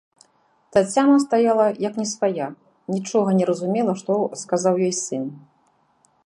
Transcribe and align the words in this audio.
Таццяна 0.77 1.17
стаяла 1.25 1.67
як 1.87 1.99
не 2.01 2.05
свая, 2.13 2.47
нічога 2.95 3.29
не 3.41 3.45
разумела, 3.51 3.93
што 4.01 4.11
сказаў 4.45 4.73
ёй 4.89 4.91
сын. 5.05 5.23